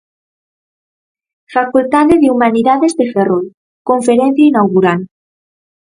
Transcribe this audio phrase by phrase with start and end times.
[1.55, 3.45] Facultade de Humanidades de Ferrol.
[3.89, 4.99] Conferencia inaugural.